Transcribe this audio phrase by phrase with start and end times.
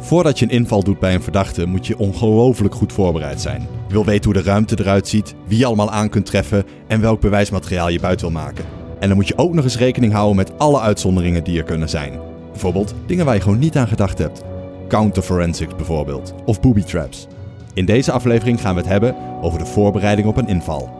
[0.00, 3.68] Voordat je een inval doet bij een verdachte, moet je ongelooflijk goed voorbereid zijn.
[3.86, 7.00] Je wil weten hoe de ruimte eruit ziet, wie je allemaal aan kunt treffen en
[7.00, 8.64] welk bewijsmateriaal je buiten wil maken.
[9.00, 11.88] En dan moet je ook nog eens rekening houden met alle uitzonderingen die er kunnen
[11.88, 12.20] zijn.
[12.50, 14.42] Bijvoorbeeld dingen waar je gewoon niet aan gedacht hebt.
[14.88, 17.26] Counterforensics bijvoorbeeld, of booby traps.
[17.74, 20.90] In deze aflevering gaan we het hebben over de voorbereiding op een inval.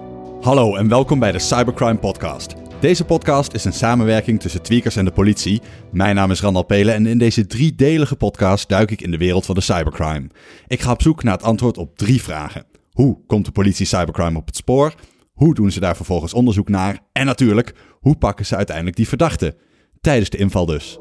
[0.41, 2.55] Hallo en welkom bij de Cybercrime Podcast.
[2.81, 5.61] Deze podcast is een samenwerking tussen Tweakers en de politie.
[5.93, 9.47] Mijn naam is Randal Pelen en in deze driedelige podcast duik ik in de wereld
[9.47, 10.31] van de cybercrime.
[10.67, 12.67] Ik ga op zoek naar het antwoord op drie vragen.
[12.91, 14.95] Hoe komt de politie cybercrime op het spoor?
[15.33, 16.99] Hoe doen ze daar vervolgens onderzoek naar?
[17.13, 19.55] En natuurlijk, hoe pakken ze uiteindelijk die verdachten?
[20.01, 20.99] Tijdens de inval dus.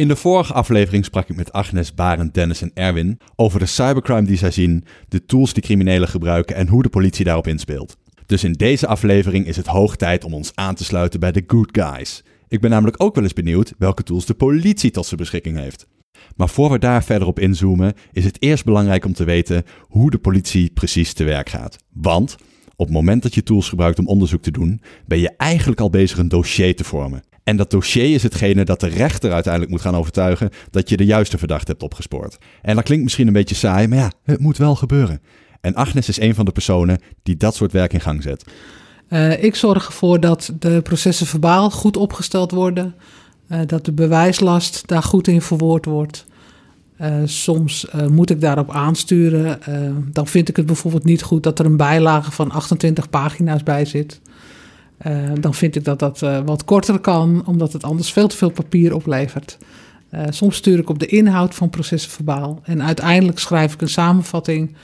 [0.00, 4.26] In de vorige aflevering sprak ik met Agnes, Barend, Dennis en Erwin over de cybercrime
[4.26, 7.96] die zij zien, de tools die criminelen gebruiken en hoe de politie daarop inspeelt.
[8.26, 11.44] Dus in deze aflevering is het hoog tijd om ons aan te sluiten bij de
[11.46, 12.24] good guys.
[12.48, 15.86] Ik ben namelijk ook wel eens benieuwd welke tools de politie tot zijn beschikking heeft.
[16.36, 20.10] Maar voor we daar verder op inzoomen, is het eerst belangrijk om te weten hoe
[20.10, 21.76] de politie precies te werk gaat.
[21.92, 22.36] Want
[22.80, 25.90] op het moment dat je tools gebruikt om onderzoek te doen, ben je eigenlijk al
[25.90, 27.22] bezig een dossier te vormen.
[27.44, 31.04] En dat dossier is hetgene dat de rechter uiteindelijk moet gaan overtuigen dat je de
[31.04, 32.38] juiste verdachte hebt opgespoord.
[32.62, 35.20] En dat klinkt misschien een beetje saai, maar ja, het moet wel gebeuren.
[35.60, 38.44] En Agnes is een van de personen die dat soort werk in gang zet.
[39.08, 42.94] Uh, ik zorg ervoor dat de processen verbaal goed opgesteld worden,
[43.48, 46.26] uh, dat de bewijslast daar goed in verwoord wordt.
[47.00, 49.58] Uh, soms moet ik daarop aansturen.
[50.12, 53.84] dan vind ik het bijvoorbeeld niet goed dat er een bijlage van 28 pagina's bij
[53.84, 54.20] zit.
[55.40, 58.94] Dan vind ik dat dat wat korter kan, omdat het anders veel te veel papier
[58.94, 59.58] oplevert.
[60.28, 62.60] Soms stuur ik op de inhoud van processen verbaal.
[62.64, 64.74] En uiteindelijk schrijf ik een samenvatting,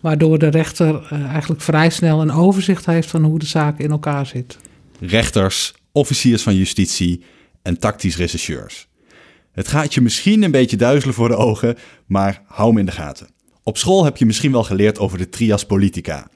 [0.00, 4.26] waardoor de rechter eigenlijk vrij snel een overzicht heeft van hoe de zaak in elkaar
[4.26, 4.58] zit.
[5.00, 7.22] Rechters, officiers van justitie
[7.62, 8.88] en tactisch rechercheurs.
[9.52, 11.76] Het gaat je misschien een beetje duizelen voor de ogen,
[12.06, 13.28] maar hou hem in de gaten.
[13.62, 16.26] Op school heb je misschien wel geleerd over de trias politica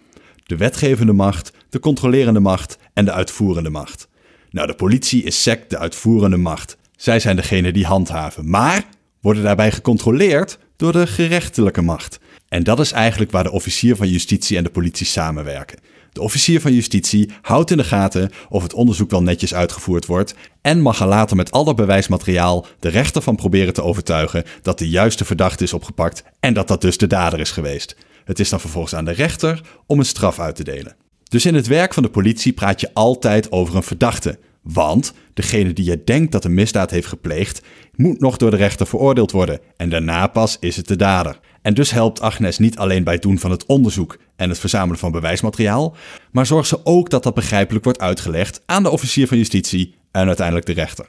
[0.47, 4.09] de wetgevende macht, de controlerende macht en de uitvoerende macht.
[4.51, 6.77] Nou, de politie is sec de uitvoerende macht.
[6.97, 8.85] Zij zijn degene die handhaven, maar
[9.21, 12.19] worden daarbij gecontroleerd door de gerechtelijke macht.
[12.49, 15.79] En dat is eigenlijk waar de officier van justitie en de politie samenwerken.
[16.17, 20.35] De officier van justitie houdt in de gaten of het onderzoek wel netjes uitgevoerd wordt
[20.63, 24.89] en mag er later met al bewijsmateriaal de rechter van proberen te overtuigen dat de
[24.89, 27.97] juiste verdachte is opgepakt en dat dat dus de dader is geweest.
[28.25, 30.97] Het is dan vervolgens aan de rechter om een straf uit te delen.
[31.29, 34.39] Dus in het werk van de politie praat je altijd over een verdachte.
[34.73, 37.63] Want degene die je denkt dat een misdaad heeft gepleegd,
[37.95, 39.61] moet nog door de rechter veroordeeld worden.
[39.77, 41.41] En daarna pas is het de dader.
[41.63, 44.99] En dus helpt Agnes niet alleen bij het doen van het onderzoek en het verzamelen
[44.99, 45.97] van bewijsmateriaal,
[46.31, 50.27] maar zorgt ze ook dat dat begrijpelijk wordt uitgelegd aan de officier van justitie en
[50.27, 51.09] uiteindelijk de rechter.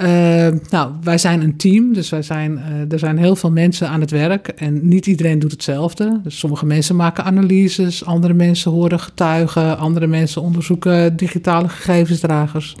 [0.00, 3.88] Uh, nou, wij zijn een team, dus wij zijn, uh, er zijn heel veel mensen
[3.88, 6.20] aan het werk en niet iedereen doet hetzelfde.
[6.22, 12.76] Dus sommige mensen maken analyses, andere mensen horen getuigen, andere mensen onderzoeken digitale gegevensdragers.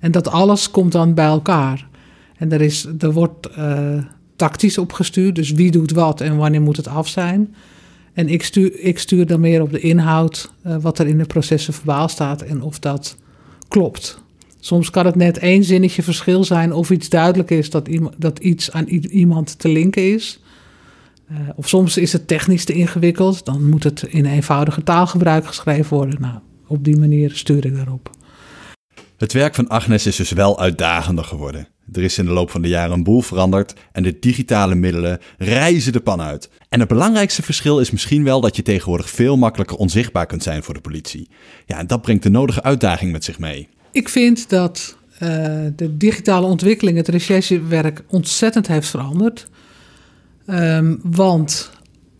[0.00, 1.88] En dat alles komt dan bij elkaar.
[2.36, 4.02] En er, is, er wordt uh,
[4.36, 7.54] tactisch opgestuurd, dus wie doet wat en wanneer moet het af zijn.
[8.12, 11.74] En ik stuur, ik stuur dan meer op de inhoud, wat er in de processen
[11.74, 13.16] verbaal staat en of dat
[13.68, 14.26] klopt.
[14.60, 18.86] Soms kan het net één zinnetje verschil zijn of iets duidelijk is dat, iets aan
[18.86, 20.40] iemand te linken is.
[21.30, 25.96] Uh, of soms is het technisch te ingewikkeld, dan moet het in eenvoudige taalgebruik geschreven
[25.96, 26.20] worden.
[26.20, 28.10] Nou, op die manier stuur ik daarop.
[29.16, 31.68] Het werk van Agnes is dus wel uitdagender geworden.
[31.92, 35.18] Er is in de loop van de jaren een boel veranderd en de digitale middelen
[35.38, 36.50] reizen de pan uit.
[36.68, 40.62] En het belangrijkste verschil is misschien wel dat je tegenwoordig veel makkelijker onzichtbaar kunt zijn
[40.62, 41.28] voor de politie.
[41.66, 43.68] Ja, en dat brengt de nodige uitdaging met zich mee.
[43.92, 45.20] Ik vind dat uh,
[45.76, 49.48] de digitale ontwikkeling het recherchewerk ontzettend heeft veranderd.
[50.46, 51.70] Um, want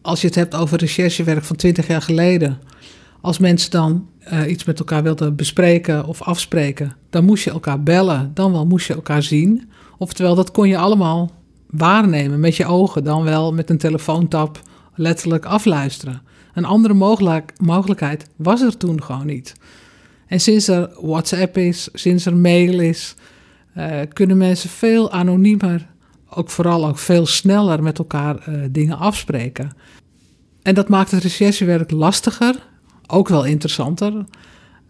[0.02, 2.58] als je het hebt over recherchewerk van 20 jaar geleden,
[3.20, 7.82] als mensen dan uh, iets met elkaar wilden bespreken of afspreken, dan moest je elkaar
[7.82, 9.71] bellen, dan wel moest je elkaar zien.
[9.98, 11.30] Oftewel, dat kon je allemaal
[11.66, 14.60] waarnemen met je ogen, dan wel met een telefoontap
[14.94, 16.22] letterlijk afluisteren.
[16.54, 19.54] Een andere mogelijk, mogelijkheid was er toen gewoon niet.
[20.28, 23.15] En sinds er WhatsApp is, sinds er mail is,
[23.77, 25.86] uh, kunnen mensen veel anoniemer,
[26.30, 29.71] ook vooral ook veel sneller met elkaar uh, dingen afspreken.
[30.63, 32.66] En dat maakt het recherchewerk lastiger,
[33.07, 34.13] ook wel interessanter.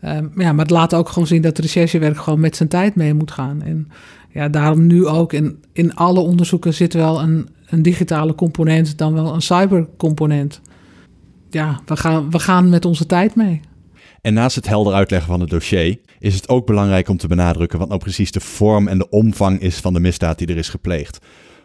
[0.05, 3.15] Uh, ja, maar het laat ook gewoon zien dat recherchewerk gewoon met zijn tijd mee
[3.15, 3.63] moet gaan.
[3.63, 3.89] En
[4.33, 9.15] ja, daarom nu ook in, in alle onderzoeken zit wel een, een digitale component, dan
[9.15, 10.61] wel een cybercomponent.
[11.51, 13.61] ja, we gaan, we gaan met onze tijd mee.
[14.21, 17.79] En naast het helder uitleggen van het dossier is het ook belangrijk om te benadrukken
[17.79, 20.69] wat nou precies de vorm en de omvang is van de misdaad die er is
[20.69, 21.19] gepleegd.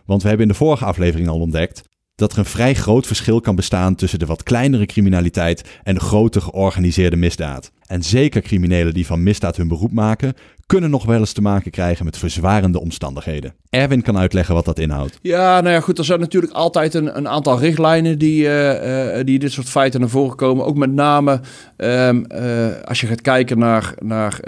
[0.05, 1.83] Want we hebben in de vorige aflevering al ontdekt
[2.15, 5.99] dat er een vrij groot verschil kan bestaan tussen de wat kleinere criminaliteit en de
[5.99, 7.71] grote georganiseerde misdaad.
[7.85, 10.33] En zeker criminelen die van misdaad hun beroep maken,
[10.65, 13.53] kunnen nog wel eens te maken krijgen met verzwarende omstandigheden.
[13.69, 15.19] Erwin kan uitleggen wat dat inhoudt.
[15.21, 15.97] Ja, nou ja, goed.
[15.97, 19.99] Er zijn natuurlijk altijd een, een aantal richtlijnen die, uh, uh, die dit soort feiten
[19.99, 20.65] naar voren komen.
[20.65, 21.39] Ook met name
[21.77, 24.39] um, uh, als je gaat kijken naar, naar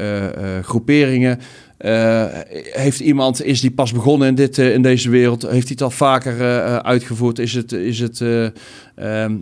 [0.61, 1.39] groeperingen.
[1.80, 2.25] Uh,
[2.72, 5.42] heeft iemand, is die pas begonnen in, dit, uh, in deze wereld?
[5.42, 7.39] Heeft hij het al vaker uh, uitgevoerd?
[7.39, 8.54] Is het, is, het, um,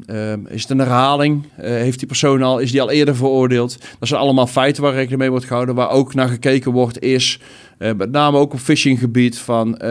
[0.08, 1.46] um, is het een herhaling?
[1.56, 3.78] heeft die persoon al, is die al eerder veroordeeld?
[4.00, 5.76] Dat zijn allemaal feiten waar rekening mee wordt gehouden.
[5.76, 7.40] Waar ook naar gekeken wordt is,
[7.78, 9.82] met name ook op phishinggebied, van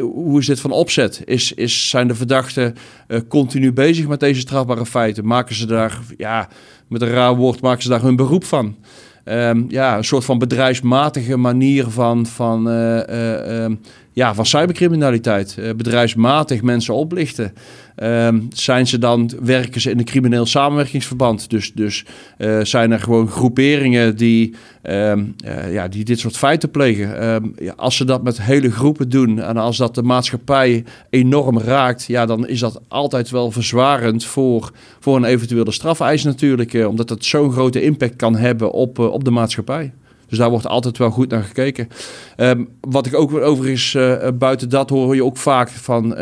[0.00, 1.22] hoe is dit van opzet?
[1.24, 2.74] Is, is, zijn de verdachten
[3.28, 5.26] continu bezig met deze strafbare feiten?
[5.26, 6.48] Maken ze daar, ja,
[6.88, 8.76] met een raar woord, maken ze daar hun beroep van?
[9.28, 13.76] Um, ja, een soort van bedrijfsmatige manier van, van, uh, uh,
[14.12, 15.56] ja, van cybercriminaliteit.
[15.58, 17.52] Uh, bedrijfsmatig mensen oplichten.
[18.02, 21.50] Um, zijn ze dan, werken ze in een crimineel samenwerkingsverband?
[21.50, 22.04] Dus, dus
[22.38, 27.28] uh, zijn er gewoon groeperingen die, um, uh, ja, die dit soort feiten plegen.
[27.28, 31.58] Um, ja, als ze dat met hele groepen doen en als dat de maatschappij enorm
[31.58, 34.70] raakt, ja, dan is dat altijd wel verzwarend voor,
[35.00, 36.72] voor een eventuele strafeis natuurlijk.
[36.72, 39.92] Uh, omdat het zo'n grote impact kan hebben op, op de maatschappij.
[40.28, 41.88] Dus daar wordt altijd wel goed naar gekeken.
[42.80, 46.16] Wat ik ook overigens uh, buiten dat hoor je ook vaak van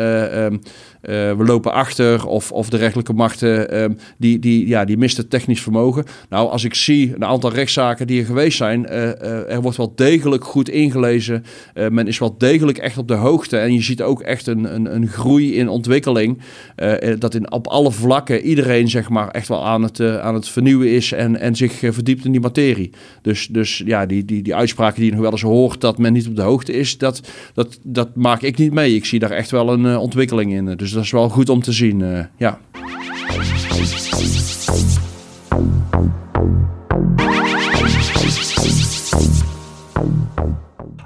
[1.06, 5.62] we lopen achter of, of de rechtelijke machten um, die, die, ja, die misten technisch
[5.62, 6.04] vermogen.
[6.28, 10.44] Nou, als ik zie een aantal rechtszaken die er geweest zijn, er wordt wel degelijk
[10.44, 11.44] goed ingelezen.
[11.90, 14.94] men is wel degelijk echt op de hoogte en je ziet ook echt een, een,
[14.94, 16.40] een groei in ontwikkeling.
[17.18, 20.90] dat in, op alle vlakken iedereen zeg maar echt wel aan het, aan het vernieuwen
[20.90, 22.90] is en, en zich verdiept in die materie.
[23.22, 26.12] Dus, dus ja, die, die, die uitspraken die je nog wel eens hoort dat men
[26.12, 27.20] niet op de hoogte is, dat,
[27.54, 28.94] dat, dat maak ik niet mee.
[28.94, 30.76] Ik zie daar echt wel een ontwikkeling in.
[30.76, 32.00] Dus dat is wel goed om te zien.
[32.00, 32.58] Uh, ja.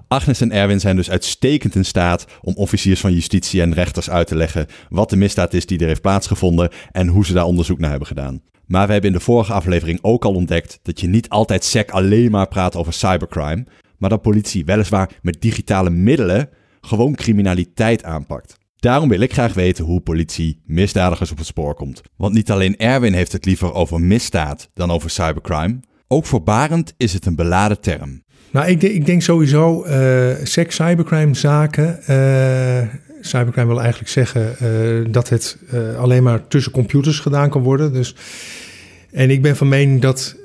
[0.08, 4.26] Agnes en Erwin zijn dus uitstekend in staat om officiers van justitie en rechters uit
[4.26, 7.78] te leggen wat de misdaad is die er heeft plaatsgevonden en hoe ze daar onderzoek
[7.78, 8.40] naar hebben gedaan.
[8.66, 11.90] Maar we hebben in de vorige aflevering ook al ontdekt dat je niet altijd sec
[11.90, 13.66] alleen maar praat over cybercrime,
[13.98, 16.48] maar dat politie weliswaar met digitale middelen
[16.80, 18.57] gewoon criminaliteit aanpakt.
[18.80, 22.00] Daarom wil ik graag weten hoe politie misdadigers op het spoor komt.
[22.16, 25.80] Want niet alleen Erwin heeft het liever over misdaad dan over cybercrime.
[26.08, 28.22] Ook voor Barend is het een beladen term.
[28.50, 31.98] Nou, ik, ik denk sowieso uh, seks, cybercrime zaken.
[32.08, 32.82] Uh,
[33.20, 35.58] cybercrime wil eigenlijk zeggen uh, dat het
[35.98, 37.92] alleen maar tussen computers gedaan kan worden.
[37.92, 38.14] Dus,
[39.12, 40.36] en ik ben van mening dat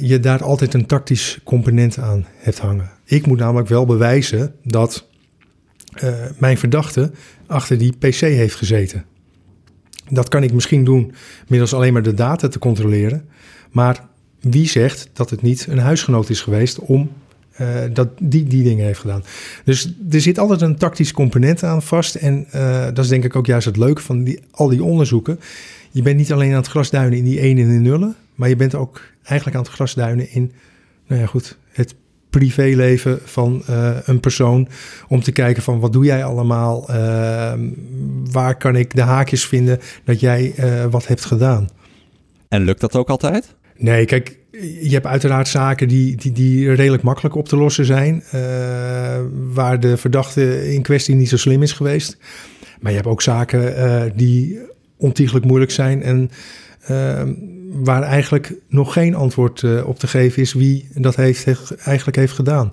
[0.00, 2.90] je daar altijd een tactisch component aan hebt hangen.
[3.04, 5.06] Ik moet namelijk wel bewijzen dat
[6.38, 7.10] mijn verdachte
[7.46, 9.04] achter die PC heeft gezeten.
[10.08, 11.12] Dat kan ik misschien doen
[11.48, 13.28] middels alleen maar de data te controleren.
[13.70, 14.04] Maar
[14.40, 17.10] wie zegt dat het niet een huisgenoot is geweest om
[17.60, 19.24] uh, dat die, die dingen heeft gedaan.
[19.64, 22.14] Dus er zit altijd een tactisch component aan vast.
[22.14, 25.40] En uh, dat is denk ik ook juist het leuke van die, al die onderzoeken.
[25.90, 28.56] Je bent niet alleen aan het grasduinen in die ene en de nullen, maar je
[28.56, 30.52] bent ook eigenlijk aan het grasduinen in,
[31.06, 31.94] nou ja goed, het
[32.30, 34.68] privéleven van uh, een persoon.
[35.08, 36.86] Om te kijken van wat doe jij allemaal?
[38.30, 40.54] waar kan ik de haakjes vinden dat jij
[40.90, 41.68] wat hebt gedaan?
[42.48, 43.54] En lukt dat ook altijd?
[43.76, 44.38] Nee, kijk,
[44.80, 48.22] je hebt uiteraard zaken die, die, die redelijk makkelijk op te lossen zijn.
[48.34, 48.40] Uh,
[49.52, 52.16] waar de verdachte in kwestie niet zo slim is geweest.
[52.80, 54.58] Maar je hebt ook zaken die
[54.96, 56.02] ontiegelijk moeilijk zijn.
[56.02, 56.30] En
[56.90, 57.22] uh,
[57.70, 61.46] waar eigenlijk nog geen antwoord op te geven is wie dat heeft,
[61.84, 62.72] eigenlijk heeft gedaan.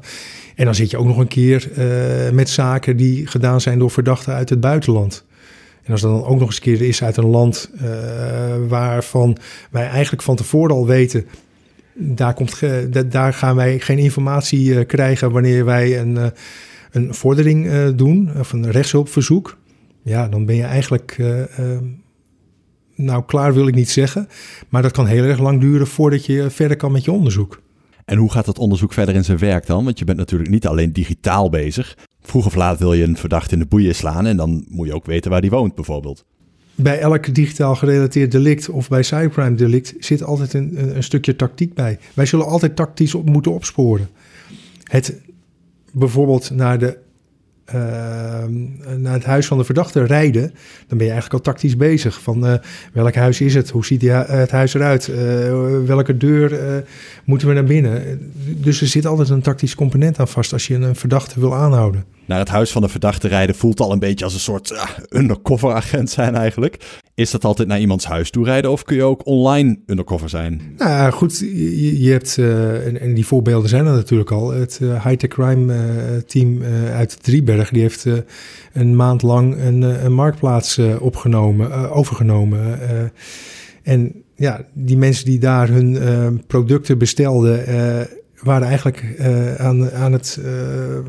[0.55, 1.71] En dan zit je ook nog een keer
[2.33, 5.25] met zaken die gedaan zijn door verdachten uit het buitenland.
[5.83, 7.89] En als dat dan ook nog eens een keer is uit een land uh,
[8.67, 9.37] waarvan
[9.71, 11.25] wij eigenlijk van tevoren al weten
[11.95, 12.61] daar, komt,
[13.11, 16.25] daar gaan wij geen informatie eh, krijgen wanneer wij een, eh,
[16.91, 19.57] een vordering eh, doen of een rechtshulpverzoek.
[20.01, 21.17] Ja, dan ben je eigenlijk,
[22.95, 24.27] nou klaar wil ik niet zeggen,
[24.69, 27.61] maar dat kan heel erg lang duren voordat je verder kan met je onderzoek.
[28.05, 29.83] En hoe gaat dat onderzoek verder in zijn werk dan?
[29.83, 31.97] Want je bent natuurlijk niet alleen digitaal bezig.
[32.21, 34.93] Vroeg of laat wil je een verdachte in de boeien slaan en dan moet je
[34.93, 36.25] ook weten waar die woont bijvoorbeeld
[36.75, 41.73] bij elk digitaal gerelateerd delict of bij cybercrime delict zit altijd een, een, stukje tactiek
[41.73, 41.99] bij.
[42.13, 44.09] Wij zullen altijd tactisch op moeten opsporen.
[44.83, 45.21] Het
[45.91, 46.97] bijvoorbeeld naar de
[48.97, 50.53] naar het huis van de verdachte rijden,
[50.87, 52.21] dan ben je eigenlijk al tactisch bezig.
[52.21, 52.59] Van
[52.93, 53.69] welk huis is het?
[53.69, 55.11] Hoe ziet het huis eruit?
[55.85, 56.83] welke deur
[57.23, 58.31] moeten we naar binnen?
[58.35, 62.05] Dus er zit altijd een tactisch component aan vast als je een verdachte wil aanhouden
[62.25, 64.83] naar het huis van de verdachte rijden voelt al een beetje als een soort uh,
[65.09, 67.01] undercover agent zijn eigenlijk.
[67.15, 70.61] Is dat altijd naar iemands huis toe rijden of kun je ook online undercover zijn?
[70.77, 74.51] Nou goed, je, hebt, uh, en, die voorbeelden zijn er natuurlijk al.
[74.51, 78.05] Het uh, high-tech crime team uit Drieberg, die heeft
[78.73, 82.79] een maand lang een, een marktplaats opgenomen, overgenomen.
[83.83, 87.65] en ja, die mensen die daar hun producten bestelden
[88.41, 89.03] waren eigenlijk
[89.57, 90.39] aan, aan het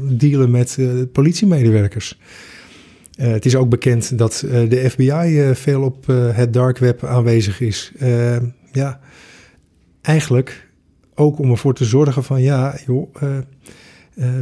[0.00, 2.18] dealen met uh, politiemedewerkers.
[3.16, 7.92] Het is ook bekend dat de FBI veel op het dark web aanwezig is.
[8.72, 9.00] ja,
[10.02, 10.68] eigenlijk
[11.14, 13.14] ook om ervoor te zorgen van ja, joh,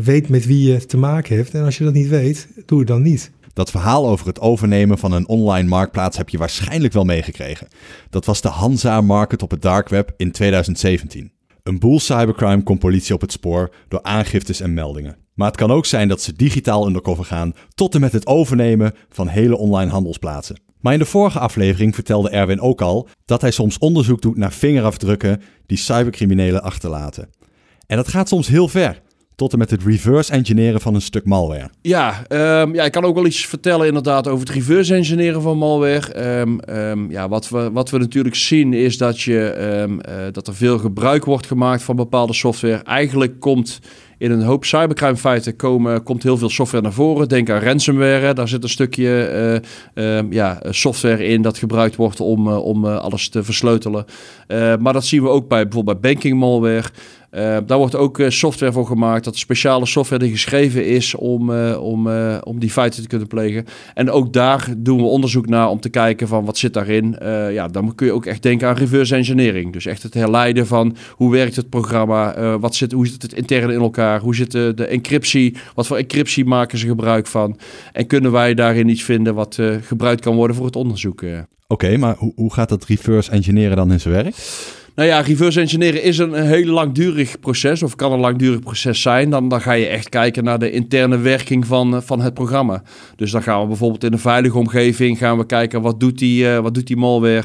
[0.02, 1.54] weet met wie je te maken hebt.
[1.54, 3.30] En als je dat niet weet, doe het dan niet.
[3.52, 7.68] Dat verhaal over het overnemen van een online marktplaats heb je waarschijnlijk wel meegekregen.
[8.10, 11.32] Dat was de Hansa Market op het dark web in 2017.
[11.62, 15.23] Een boel cybercrime komt politie op het spoor door aangiftes en meldingen.
[15.34, 18.94] Maar het kan ook zijn dat ze digitaal undercover gaan tot en met het overnemen
[19.08, 20.60] van hele online handelsplaatsen.
[20.80, 24.52] Maar in de vorige aflevering vertelde Erwin ook al dat hij soms onderzoek doet naar
[24.52, 27.28] vingerafdrukken die cybercriminelen achterlaten.
[27.86, 29.02] En dat gaat soms heel ver
[29.34, 31.70] tot en met het reverse engineeren van een stuk malware.
[31.80, 35.58] Ja, um, ja, ik kan ook wel iets vertellen inderdaad over het reverse engineeren van
[35.58, 36.40] malware.
[36.80, 40.78] Um, ja, wat, we, wat we natuurlijk zien is dat, je, uh, dat er veel
[40.78, 42.82] gebruik wordt gemaakt van bepaalde software.
[42.82, 43.80] Eigenlijk komt
[44.24, 47.28] in een hoop cybercrime feiten komen, komt heel veel software naar voren.
[47.28, 48.34] Denk aan ransomware.
[48.34, 49.62] Daar zit een stukje
[49.94, 54.04] uh, ja, software in dat gebruikt wordt om, uh, om alles te versleutelen.
[54.80, 56.90] maar dat zien we ook bij bijvoorbeeld bij banking malware.
[57.34, 59.24] Uh, daar wordt ook uh, software voor gemaakt.
[59.24, 62.08] Dat speciale software die geschreven is om, uh, om,
[62.42, 63.64] om die feiten te kunnen plegen.
[63.94, 67.16] En ook daar doen we onderzoek naar om te kijken van wat zit daarin.
[67.52, 69.72] ja, dan kun je ook echt denken aan reverse engineering.
[69.72, 73.70] Dus echt het herleiden van hoe werkt het programma, wat zit, hoe zit het intern
[73.70, 77.58] in elkaar, hoe zit de, de encryptie, wat voor encryptie maken ze gebruik van.
[77.92, 81.22] En kunnen wij daarin iets vinden wat gebruikt kan worden voor het onderzoek.
[81.66, 84.34] Oké, maar hoe, hoe gaat dat reverse engineeren dan in zijn werk?
[84.94, 89.30] Nou ja, reverse engineeren is een, heel langdurig proces, of kan een langdurig proces zijn.
[89.30, 92.82] Dan, dan ga je echt kijken naar de interne werking van, van het programma.
[93.16, 96.44] Dus dan gaan we bijvoorbeeld in een veilige omgeving gaan we kijken wat doet die,
[96.44, 97.44] uh, wat doet die malware.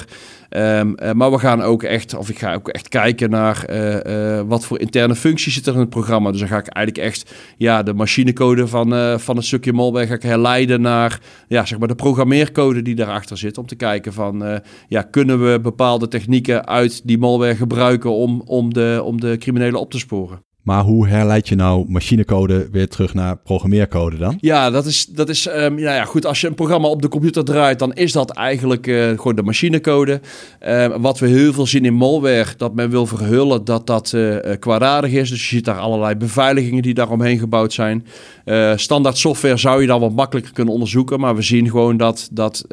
[0.49, 4.37] Um, uh, maar we gaan ook echt, of ik ga ook echt kijken naar uh,
[4.37, 6.31] uh, wat voor interne functies zit er in het programma.
[6.31, 10.13] Dus dan ga ik eigenlijk echt ja, de machinecode van, van het stukje malware ga
[10.13, 13.57] ik herleiden naar ja, zeg maar de programmeercode die daarachter zit.
[13.57, 18.73] Om te kijken van ja, kunnen we bepaalde technieken uit die malware gebruiken om, om,
[18.73, 20.48] de, om de criminelen op te sporen.
[20.61, 24.37] Maar hoe herleid je nou machinecode weer terug naar programmeercode dan?
[24.41, 26.25] Ja, dat is, dat is um, ja, ja, goed.
[26.25, 29.43] Als je een programma op de computer draait, dan is dat eigenlijk uh, gewoon de
[29.43, 30.21] machinecode.
[30.67, 34.37] Uh, wat we heel veel zien in malware, dat men wil verhullen dat dat uh,
[34.59, 35.29] kwaadaardig is.
[35.29, 38.05] Dus je ziet daar allerlei beveiligingen die daaromheen gebouwd zijn.
[38.75, 41.19] standaard software zou je dan wat makkelijker kunnen onderzoeken.
[41.19, 42.65] Maar we zien gewoon dat, dat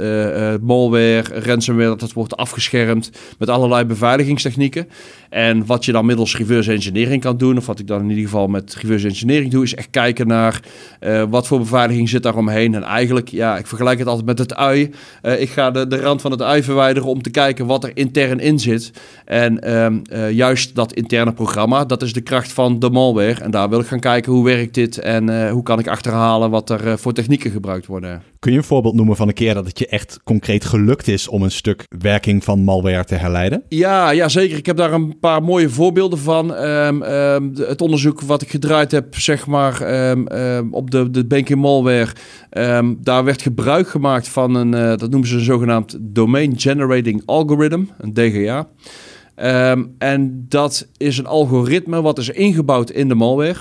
[0.61, 4.88] malware, ransomware, dat wordt afgeschermd met allerlei beveiligingstechnieken.
[5.31, 8.25] En wat je dan middels reverse engineering kan doen, of wat ik dan in ieder
[8.25, 10.61] geval met reverse engineering doe, is echt kijken naar
[11.00, 12.75] uh, wat voor beveiliging zit daar omheen.
[12.75, 14.90] En eigenlijk, ja, ik vergelijk het altijd met het ui.
[15.23, 17.90] Uh, ik ga de, de rand van het ui verwijderen om te kijken wat er
[17.95, 18.90] intern in zit.
[19.25, 19.61] En
[20.12, 23.40] uh, juist dat interne programma, dat is de kracht van de malware.
[23.40, 26.71] En daar wil ik gaan kijken hoe werkt dit en hoe kan ik achterhalen wat
[26.71, 28.23] er voor technieken gebruikt worden.
[28.38, 31.28] Kun je een voorbeeld noemen van een keer dat het je echt concreet gelukt is
[31.28, 33.62] om een stuk werking van malware te herleiden?
[33.69, 34.57] Ja, ja zeker.
[34.57, 36.55] Ik heb daar een paar mooie voorbeelden van.
[36.55, 41.61] Um, um, het onderzoek wat ik gedraaid heb, zeg maar, um, op de, de banking
[41.61, 42.12] malware.
[42.99, 47.83] daar werd gebruik gemaakt van een, uh, dat noemen ze een zogenaamd Domain Generating Algorithm,
[47.99, 48.69] een DGA.
[49.99, 53.57] en dat is een algoritme wat is ingebouwd in de malware.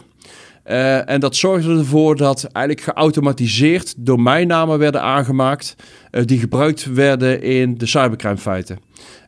[0.67, 5.75] Uh, en dat zorgde ervoor dat eigenlijk geautomatiseerd domeinnamen werden aangemaakt
[6.12, 8.79] uh, die gebruikt werden in de cybercrime feiten.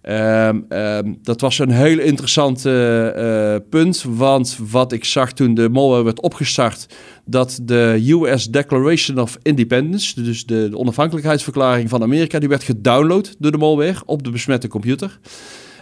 [0.10, 5.70] Um, um, dat was een heel interessant uh, punt, want wat ik zag toen de
[5.70, 6.86] malware werd opgestart,
[7.25, 13.36] dat de US Declaration of Independence, dus de, de onafhankelijkheidsverklaring van Amerika, die werd gedownload
[13.39, 15.20] door de malware op de besmette computer.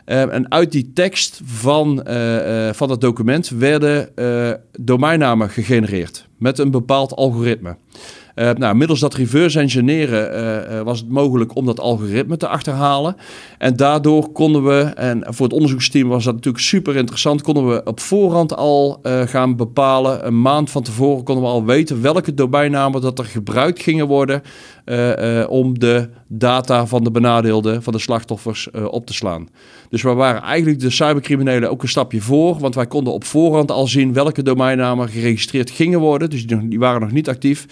[0.06, 6.28] Ehm, en uit die tekst van, uh, uh, van dat document werden uh, domeinnamen gegenereerd
[6.38, 7.76] met een bepaald algoritme.
[8.36, 13.16] Uh, nou, middels dat reverse engineeren was het mogelijk om dat algoritme te achterhalen.
[13.58, 17.84] En daardoor konden we, en voor het onderzoeksteam was dat natuurlijk super interessant, konden we
[17.84, 23.02] op voorhand al gaan bepalen, een maand van tevoren konden we al weten welke domeinnamen
[23.02, 24.42] dat er gebruikt gingen worden
[25.48, 29.48] om de data van de benadeelden, van de slachtoffers op te slaan.
[29.90, 33.72] Dus we waren eigenlijk de cybercriminelen ook een stapje voor, want wij konden op voorhand
[33.72, 36.30] al zien welke domeinnamen geregistreerd gingen worden.
[36.30, 37.66] Dus die, waren nog niet actief,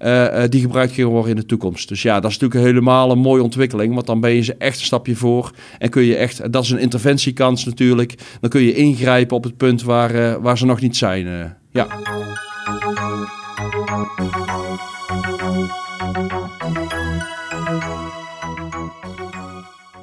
[0.00, 1.88] uh, die gebruikt gingen worden in de toekomst.
[1.88, 4.78] Dus ja, dat is natuurlijk helemaal een mooie ontwikkeling, want dan ben je ze echt
[4.78, 8.74] een stapje voor en kun je echt, dat is een interventiekans natuurlijk, dan kun je
[8.74, 11.56] ingrijpen op het punt waar, waar ze nog niet zijn.
[11.70, 11.86] Ja.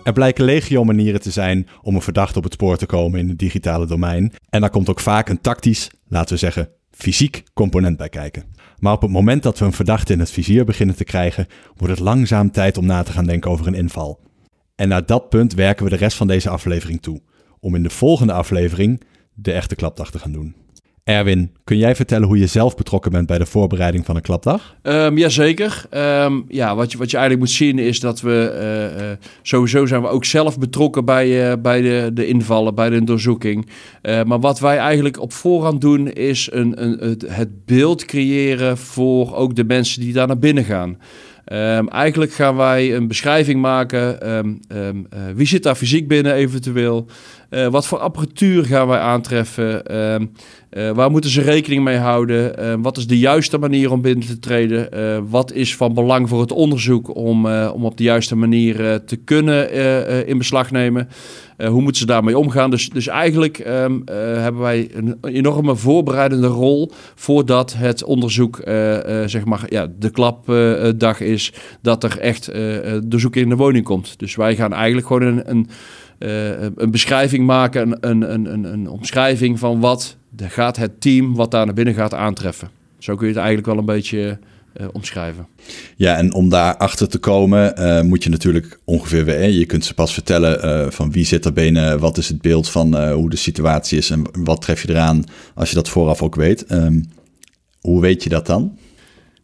[0.05, 3.29] Er blijken legio manieren te zijn om een verdachte op het spoor te komen in
[3.29, 4.33] het digitale domein.
[4.49, 8.43] En daar komt ook vaak een tactisch, laten we zeggen, fysiek component bij kijken.
[8.79, 11.93] Maar op het moment dat we een verdachte in het vizier beginnen te krijgen, wordt
[11.93, 14.19] het langzaam tijd om na te gaan denken over een inval.
[14.75, 17.21] En naar dat punt werken we de rest van deze aflevering toe,
[17.59, 19.01] om in de volgende aflevering
[19.33, 20.55] de echte klapdag te gaan doen.
[21.05, 24.75] Erwin, kun jij vertellen hoe je zelf betrokken bent bij de voorbereiding van een klapdag?
[24.83, 25.85] Um, jazeker.
[25.91, 28.53] Um, ja, wat je, wat je eigenlijk moet zien is dat we
[28.99, 32.89] uh, uh, sowieso zijn we ook zelf betrokken bij, uh, bij de, de invallen, bij
[32.89, 33.69] de doorzoeking.
[34.01, 39.55] maar wat wij eigenlijk op voorhand doen is een, een, het beeld creëren voor ook
[39.55, 40.97] de mensen die daar naar binnen gaan.
[41.51, 44.17] Um, eigenlijk gaan wij een beschrijving maken.
[45.35, 47.07] Wie zit daar fysiek binnen eventueel?
[47.49, 49.83] Uh, wat voor apparatuur gaan wij aantreffen?
[49.91, 52.81] Uh, waar moeten ze rekening mee houden?
[52.81, 54.89] wat is de juiste manier om binnen te treden?
[55.29, 59.71] wat is van belang voor het onderzoek om, om op de juiste manier te kunnen
[60.27, 61.09] in beslag nemen?
[61.57, 62.69] Hoe moeten ze daarmee omgaan?
[62.69, 63.65] Dus, dus eigenlijk uh,
[64.41, 68.61] hebben wij een enorme voorbereidende rol voordat het onderzoek,
[69.25, 72.51] zeg maar, ja, de klapdag is, dat er echt
[73.15, 74.19] onderzoek in de woning komt.
[74.19, 75.67] Dus wij gaan eigenlijk gewoon een, een,
[76.17, 81.65] een beschrijving maken, een, een, een, een omschrijving van wat gaat het team wat daar
[81.65, 82.69] naar binnen gaat aantreffen.
[82.99, 84.39] Zo kun je het eigenlijk wel een beetje
[84.81, 85.47] uh, omschrijven.
[85.95, 89.49] Ja, en om daar achter te komen uh, moet je natuurlijk ongeveer weer...
[89.49, 91.99] Je kunt ze pas vertellen van wie zit er binnen...
[91.99, 94.09] wat is het beeld van hoe de situatie is...
[94.09, 96.71] en wat tref je eraan als je dat vooraf ook weet.
[96.71, 97.05] Um,
[97.79, 98.77] hoe weet je dat dan?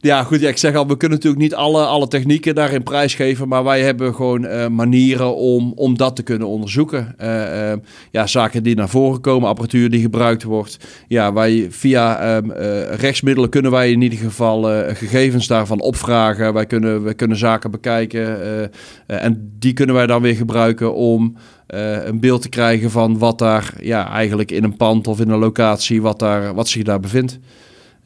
[0.04, 0.40] Ja, goed.
[0.40, 3.48] Ja, ik zeg al, we kunnen natuurlijk niet alle, alle technieken daarin prijsgeven.
[3.48, 7.16] Maar wij hebben gewoon uh, manieren om, om dat te kunnen onderzoeken.
[7.22, 7.74] Uh, uh,
[8.12, 10.78] ja, zaken die naar voren komen, apparatuur die gebruikt wordt.
[11.08, 12.52] Ja, wij via um,
[12.92, 16.54] rechtsmiddelen kunnen wij in ieder geval gegevens daarvan opvragen.
[16.54, 18.40] Wij kunnen, wij kunnen zaken bekijken.
[19.06, 21.36] en die kunnen wij dan weer gebruiken om.
[21.68, 25.40] een beeld te krijgen van wat daar ja, eigenlijk in een pand of in een
[25.40, 27.40] locatie, wat, daar, wat zich daar bevindt.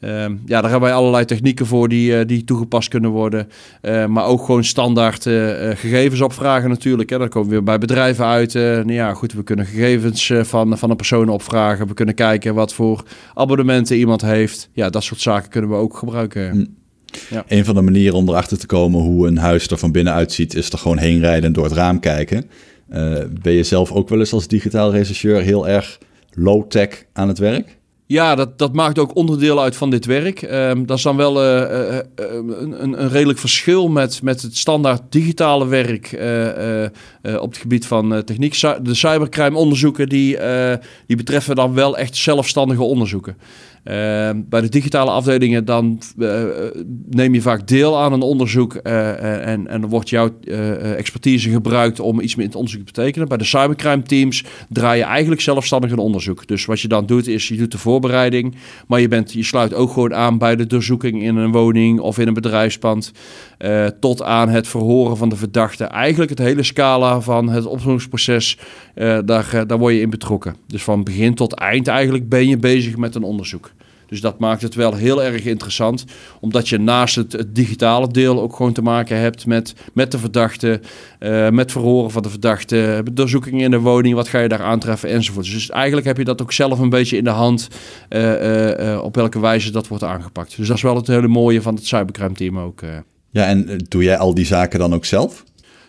[0.00, 3.48] Um, ja, daar hebben wij allerlei technieken voor die, uh, die toegepast kunnen worden.
[3.82, 7.10] Uh, maar ook gewoon standaard uh, gegevens opvragen natuurlijk.
[7.10, 7.18] Hè.
[7.18, 8.54] Dan komen we weer bij bedrijven uit.
[8.54, 11.86] nou ja, goed, we kunnen gegevens van, van een persoon opvragen.
[11.86, 13.04] We kunnen kijken wat voor
[13.34, 14.68] abonnementen iemand heeft.
[14.72, 16.50] Ja, dat soort zaken kunnen we ook gebruiken.
[16.50, 16.64] Hm.
[17.34, 17.44] Ja.
[17.48, 20.54] Een van de manieren om erachter te komen hoe een huis er van binnen uitziet...
[20.54, 22.44] is er gewoon heen rijden en door het raam kijken.
[23.42, 25.98] ben je zelf ook wel eens als digitaal rechercheur heel erg
[26.30, 27.76] low-tech aan het werk?
[28.08, 30.42] Ja, dat, dat maakt ook onderdeel uit van dit werk.
[30.42, 31.60] Um, dat is dan wel uh,
[31.92, 36.06] uh, een, een, redelijk verschil met, met het standaard digitale werk
[37.40, 38.60] op het gebied van techniek.
[38.60, 40.38] De cybercrime onderzoeken die,
[41.06, 43.36] die betreffen dan wel echt zelfstandige onderzoeken.
[43.86, 46.44] Ehm, bij de digitale afdelingen dan uh,
[47.10, 50.30] neem je vaak deel aan een onderzoek uh, en, en dan wordt jouw
[50.96, 53.28] expertise gebruikt om iets meer in het onderzoek te betekenen.
[53.28, 56.46] Bij de cybercrime teams draai je eigenlijk zelfstandig een onderzoek.
[56.46, 58.54] Dus wat je dan doet is je doet de voorbereiding,
[58.86, 62.18] maar je, bent, je sluit ook gewoon aan bij de doorzoeking in een woning of
[62.18, 63.12] in een bedrijfspand.
[64.00, 65.84] tot aan het verhoren van de verdachte.
[65.84, 68.58] Eigenlijk het hele scala van het opzoekingsproces,
[68.94, 70.56] daar, daar word je in betrokken.
[70.66, 73.74] Dus van begin tot eind eigenlijk ben je bezig met een onderzoek.
[74.06, 76.04] Dus dat maakt het wel heel erg interessant.
[76.40, 80.80] Omdat je naast het, digitale deel ook gewoon te maken hebt met, met de verdachte.
[81.20, 83.02] Uh, met verhoren van de verdachte.
[83.12, 84.14] Doorzoekingen in de woning.
[84.14, 85.52] Wat ga je daar aantreffen enzovoort.
[85.52, 87.68] Dus eigenlijk heb je dat ook zelf een beetje in de hand.
[88.08, 90.56] Uh, uh, op welke wijze dat wordt aangepakt.
[90.56, 92.80] Dus dat is wel het hele mooie van het cybercrime team ook.
[93.30, 95.44] Ja, en doe jij al die zaken dan ook zelf?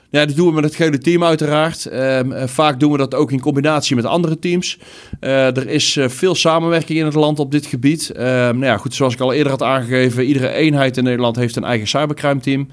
[0.09, 1.85] Ja, dat doen we met het hele team uiteraard.
[1.85, 4.79] Ehm, eh, vaak doen we dat ook in combinatie met andere teams.
[5.21, 8.11] Uh, er is uh, veel samenwerking in het land op dit gebied.
[8.15, 11.55] Uh, nou ja, goed, zoals ik al eerder had aangegeven, iedere eenheid in Nederland heeft
[11.55, 12.67] een eigen cybercrime team.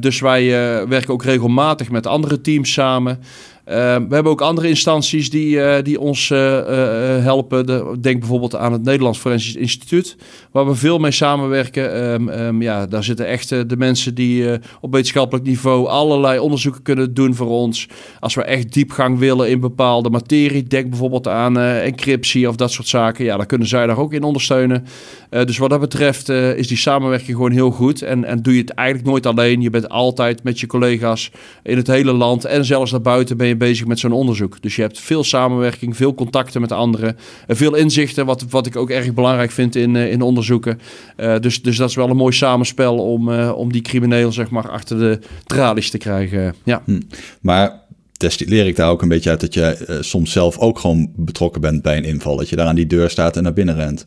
[0.00, 0.48] dus wij
[0.88, 3.20] werken ook regelmatig met andere teams samen.
[3.68, 7.66] Ehm, we hebben ook andere instanties die, eh, die ons eh, eh, helpen.
[7.66, 10.16] De, denk bijvoorbeeld aan het Nederlands Forensisch Instituut,
[10.50, 11.94] waar we veel mee samenwerken.
[11.94, 17.14] Ehm, ehm, ja, daar zitten echt de mensen die op wetenschappelijk niveau allerlei onderzoeken kunnen
[17.14, 17.88] doen voor ons.
[18.20, 22.88] Als we echt diepgang willen in bepaalde materie, denk bijvoorbeeld aan encryptie of dat soort
[22.88, 23.24] zaken.
[23.24, 24.84] Ja, dan kunnen zij daar ook in ondersteunen.
[25.30, 28.02] dus wat dat betreft is die samenwerking gewoon heel goed.
[28.02, 29.60] En, en doe je het eigenlijk nooit alleen.
[29.60, 31.30] Je bent altijd met je collega's
[31.62, 34.62] in het hele land en zelfs daarbuiten ben je bezig met zo'n onderzoek.
[34.62, 37.16] Dus je hebt veel samenwerking, veel contacten met anderen,
[37.46, 40.80] en veel inzichten, wat, wat ik ook erg belangrijk vind in, uh, in onderzoeken.
[41.16, 44.70] Uh, dus, dus dat is wel een mooi samenspel om, om die crimineel zeg maar
[44.70, 46.54] achter de tralies te krijgen.
[46.64, 46.82] Ja.
[46.84, 47.00] Hm.
[47.40, 47.80] Maar
[48.16, 51.82] destilleer ik daar ook een beetje uit dat je soms zelf ook gewoon betrokken bent
[51.82, 52.36] bij een inval.
[52.36, 54.06] Dat je daar aan die deur staat en naar binnen rent.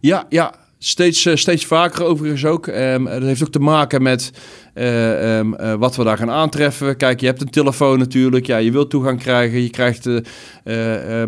[0.00, 2.66] Ja, ja, Steeds, steeds vaker overigens ook.
[2.66, 4.30] Um, dat heeft ook te maken met
[4.78, 6.96] uh, um, uh, wat we daar gaan aantreffen.
[6.96, 8.46] Kijk, je hebt een telefoon natuurlijk.
[8.46, 9.62] Ja, je wilt toegang krijgen.
[9.62, 11.22] Je krijgt uh,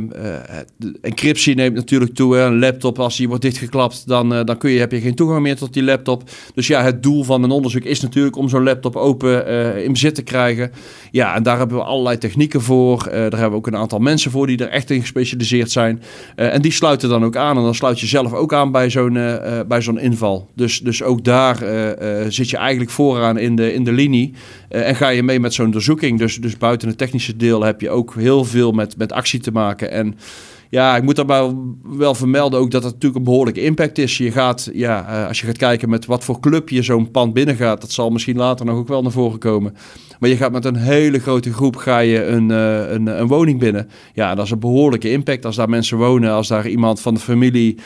[1.00, 2.36] encryptie neemt natuurlijk toe.
[2.36, 2.44] Hè.
[2.44, 5.56] Een laptop, als die wordt dichtgeklapt, dan, dan kun je, heb je geen toegang meer
[5.56, 6.22] tot die laptop.
[6.54, 9.46] Dus ja, het doel van een onderzoek is natuurlijk om zo'n laptop open
[9.84, 10.72] in bezit te krijgen.
[11.10, 13.04] Ja, en daar hebben we allerlei technieken voor.
[13.10, 16.02] daar hebben we ook een aantal mensen voor die er echt in gespecialiseerd zijn.
[16.34, 17.56] en die sluiten dan ook aan.
[17.56, 19.12] En dan sluit je zelf ook aan bij zo'n
[19.68, 20.48] bij zo'n inval.
[20.54, 21.56] Dus, dus ook daar
[22.28, 24.32] zit je eigenlijk vooraan in de, in de linie.
[24.70, 26.18] Uh, en ga je mee met zo'n onderzoeking.
[26.18, 29.52] Dus, dus buiten het technische deel heb je ook heel veel met, met actie te
[29.52, 29.90] maken.
[29.90, 30.18] En
[30.70, 34.18] ja, ik moet daarbij wel vermelden ook dat het natuurlijk een behoorlijke impact is.
[34.18, 37.32] Je gaat, ja, uh, als je gaat kijken met wat voor club je zo'n pand
[37.34, 39.76] binnengaat, dat zal misschien later nog ook wel naar voren komen.
[40.18, 43.58] Maar je gaat met een hele grote groep ga je een, uh, een, een, woning
[43.58, 43.88] binnen.
[44.14, 45.44] Ja, dat is een behoorlijke impact.
[45.44, 47.80] Als daar mensen wonen, als daar iemand van de familie uh,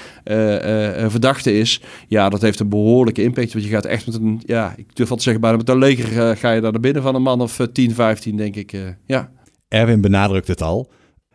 [1.09, 1.83] verdachte is.
[2.09, 3.53] Ja, dat heeft een behoorlijke impact.
[3.53, 5.79] Want je gaat echt met een, ja, ik durf wat te zeggen, bijna met een
[5.79, 8.75] leger ga je daar naar binnen van een man of 10, 15, denk ik.
[9.07, 9.31] ja.
[9.69, 10.91] Erwin benadrukt het al.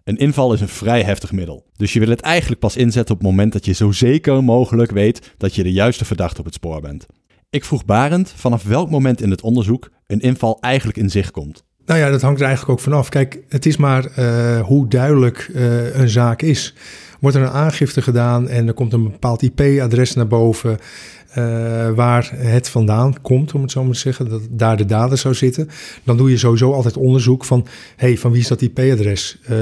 [0.07, 1.65] Een inval is een vrij heftig middel.
[1.75, 4.91] Dus je wil het eigenlijk pas inzetten op het moment dat je zo zeker mogelijk
[4.91, 7.05] weet dat je de juiste verdachte op het spoor bent.
[7.49, 11.63] Ik vroeg Barend vanaf welk moment in het onderzoek een inval eigenlijk in zicht komt.
[11.85, 13.09] Nou ja, dat hangt er eigenlijk ook vanaf.
[13.09, 16.73] Kijk, het is maar uh, hoe duidelijk uh, een zaak is.
[17.19, 20.77] Wordt er een aangifte gedaan en er komt een bepaald IP-adres naar boven
[21.37, 25.17] uh, waar het vandaan komt, om het zo maar te zeggen, dat daar de dader
[25.17, 25.69] zou zitten,
[26.03, 29.39] dan doe je sowieso altijd onderzoek van, hey, van wie is dat IP-adres?
[29.49, 29.57] Uh,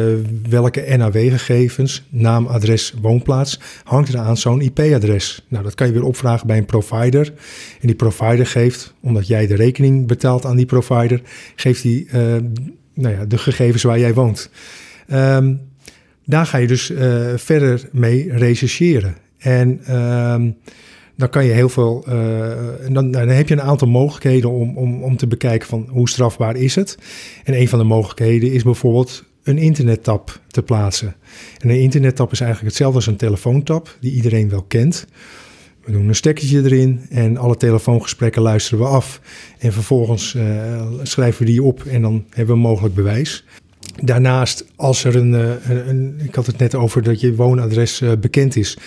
[0.50, 5.46] welke NAW-gegevens, naam, adres, woonplaats, hangt er aan zo'n IP-adres?
[5.48, 7.34] Nou, dat kan je weer opvragen bij een provider.
[7.82, 11.22] En die provider geeft, omdat jij de rekening betaalt aan die provider,
[11.56, 12.14] geeft die uh,
[12.94, 14.50] nou ja, de gegevens waar jij woont.
[15.14, 15.62] Um,
[16.26, 16.92] daar ga je dus
[17.36, 19.16] verder mee rechercheren.
[19.38, 20.36] En uh,
[21.18, 22.06] dan kan je heel veel.
[22.10, 22.14] Uh,
[22.92, 26.56] dan, dan heb je een aantal mogelijkheden om, om, om te bekijken van hoe strafbaar
[26.56, 26.98] is het.
[27.44, 31.16] En een van de mogelijkheden is bijvoorbeeld een internettap te plaatsen.
[31.58, 35.08] En een internettap is eigenlijk hetzelfde als een telefoontap, die iedereen wel kent.
[35.84, 39.22] We doen een stekkertje erin en alle telefoongesprekken luisteren we af.
[39.58, 40.44] En vervolgens uh,
[41.04, 43.46] schrijven we die op en dan hebben we mogelijk bewijs.
[44.04, 48.56] Daarnaast, als er een, een, een ik had het net over dat je woonadres bekend
[48.56, 48.78] is,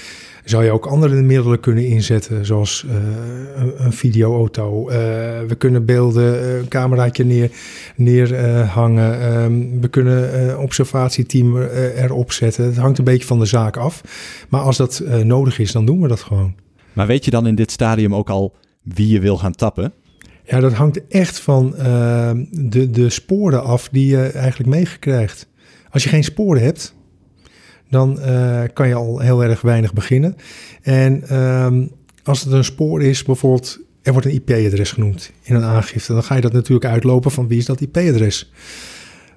[0.49, 2.93] zou je ook andere middelen kunnen inzetten, zoals uh,
[3.57, 4.91] een, een videoauto.
[4.91, 4.95] Uh,
[5.49, 7.51] we kunnen beelden, eh, een cameraatje neer,
[7.97, 9.43] neerhangen.
[9.43, 12.65] Um, we kunnen een observatieteam erop zetten.
[12.65, 14.01] Het hangt een beetje van de zaak af.
[14.49, 16.55] Maar als dat nodig is, dan doen we dat gewoon.
[16.93, 19.93] Maar weet je dan in dit stadium ook al wie je wil gaan tappen?
[20.45, 25.49] Ja, dat hangt echt van ehm, de, de sporen af die je eigenlijk meegekrijgt.
[25.91, 26.95] Als je geen sporen hebt,
[27.91, 30.37] dan uh, kan je al heel erg weinig beginnen.
[30.83, 31.91] En um,
[32.23, 36.23] als het een spoor is, bijvoorbeeld, er wordt een IP-adres genoemd in een aangifte, dan
[36.23, 38.53] ga je dat natuurlijk uitlopen van wie is dat IP-adres.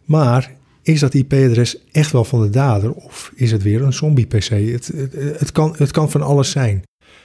[0.05, 4.49] Maar is dat IP-adres echt wel van de dader of is het weer een zombie-PC?
[4.49, 6.83] Het, het, het, kan, het kan van alles zijn.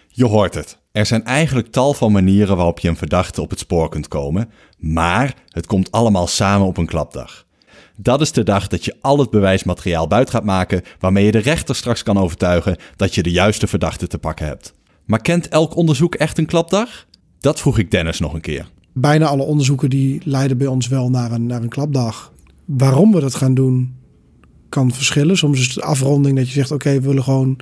[0.08, 0.78] Je hoort het.
[0.92, 4.50] Er zijn eigenlijk tal van manieren waarop je een verdachte op het spoor kunt komen,
[4.78, 7.45] maar het komt allemaal samen op een klapdag.
[7.96, 11.38] Dat is de dag dat je al het bewijsmateriaal buiten gaat maken waarmee je de
[11.38, 14.74] rechter straks kan overtuigen dat je de juiste verdachte te pakken hebt.
[15.04, 17.06] Maar kent elk onderzoek echt een klapdag?
[17.40, 18.70] Dat vroeg ik Dennis nog een keer.
[18.92, 22.32] Bijna alle onderzoeken die leiden bij ons wel naar een, naar een klapdag.
[22.64, 23.94] Waarom we dat gaan doen
[24.68, 25.36] kan verschillen.
[25.36, 27.58] Soms is het afronding dat je zegt oké, we willen gewoon...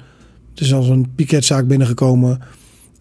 [0.50, 2.40] Het is als een piketzaak binnengekomen.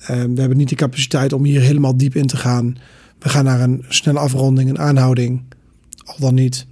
[0.01, 2.77] Uh, we hebben niet de capaciteit om hier helemaal diep in te gaan.
[3.19, 5.43] We gaan naar een snelle afronding, een aanhouding.
[6.05, 6.65] Al dan niet.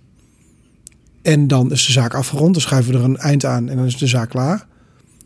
[1.22, 2.54] En dan is de zaak afgerond.
[2.54, 4.68] Dan schuiven we er een eind aan en dan is de zaak klaar.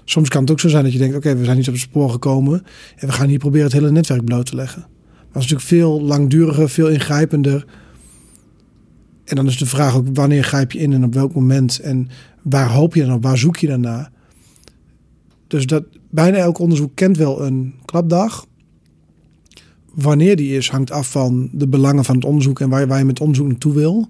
[0.03, 1.84] Soms kan het ook zo zijn dat je denkt: oké, we zijn niet op het
[1.84, 2.63] spoor gekomen.
[2.95, 4.81] En we gaan hier proberen het hele netwerk bloot te leggen.
[4.81, 7.65] Maar dat is natuurlijk veel langduriger, veel ingrijpender.
[9.25, 12.10] En dan is de vraag ook wanneer grijp je in en op welk moment en
[12.41, 14.12] waar hoop je dan op, waar zoek je naar?
[15.47, 18.45] Dus dat bijna elk onderzoek kent wel een klapdag.
[19.93, 23.05] Wanneer die is, hangt af van de belangen van het onderzoek en waar waar je
[23.05, 24.10] met onderzoek naartoe wil.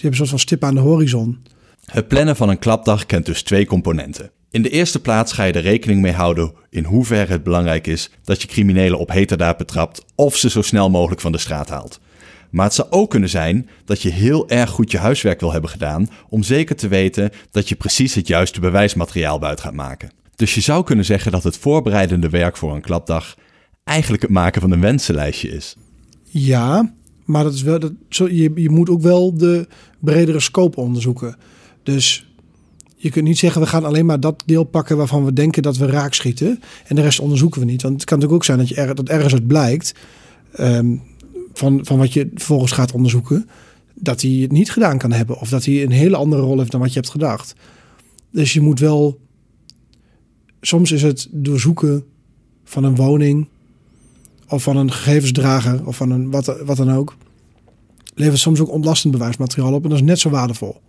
[0.00, 1.38] Je hebt een soort van stip aan de horizon.
[1.84, 4.30] Het plannen van een klapdag kent dus twee componenten.
[4.50, 8.10] In de eerste plaats ga je er rekening mee houden in hoeverre het belangrijk is
[8.24, 12.00] dat je criminelen op heterdaad betrapt of ze zo snel mogelijk van de straat haalt.
[12.50, 15.70] Maar het zou ook kunnen zijn dat je heel erg goed je huiswerk wil hebben
[15.70, 20.10] gedaan om zeker te weten dat je precies het juiste bewijsmateriaal buiten gaat maken.
[20.36, 23.36] Dus je zou kunnen zeggen dat het voorbereidende werk voor een klapdag
[23.84, 25.76] eigenlijk het maken van een wensenlijstje is.
[26.24, 26.92] Ja,
[27.24, 29.68] maar dat is wel, dat, je, je moet ook wel de
[30.00, 31.36] bredere scope onderzoeken.
[31.82, 32.30] Dus
[32.96, 35.76] je kunt niet zeggen, we gaan alleen maar dat deel pakken waarvan we denken dat
[35.76, 36.60] we raak schieten.
[36.86, 37.82] En de rest onderzoeken we niet.
[37.82, 39.94] Want het kan natuurlijk ook zijn dat, je dat ergens uit blijkt,
[40.52, 40.96] ehm,
[41.52, 43.48] van, van wat je vervolgens gaat onderzoeken,
[43.94, 45.40] dat hij het niet gedaan kan hebben.
[45.40, 47.54] Of dat hij een hele andere rol heeft dan wat je hebt gedacht.
[48.30, 49.20] Dus je moet wel,
[50.60, 52.04] soms is het doorzoeken
[52.64, 53.48] van een woning
[54.48, 57.16] of van een gegevensdrager of van een wat, wat dan ook,
[58.14, 60.80] levert soms ook ontlastend bewijsmateriaal op en dat is net zo waardevol.